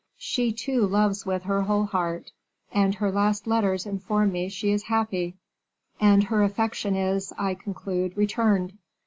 "She, 0.17 0.51
too, 0.51 0.87
loves 0.87 1.27
with 1.27 1.43
her 1.43 1.61
whole 1.61 1.85
heart; 1.85 2.31
and 2.71 2.95
her 2.95 3.11
last 3.11 3.45
letters 3.45 3.85
inform 3.85 4.31
me 4.31 4.49
she 4.49 4.71
is 4.71 4.81
happy, 4.85 5.35
and 5.99 6.23
her 6.23 6.41
affection 6.41 6.95
is, 6.95 7.31
I 7.37 7.53
conclude, 7.53 8.17
returned. 8.17 8.73